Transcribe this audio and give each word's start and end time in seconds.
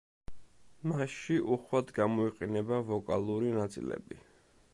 მასში 0.91 1.37
უხვად 1.57 1.93
გამოიყენება 1.99 2.81
ვოკალური 2.89 3.53
ნაწილები. 3.61 4.21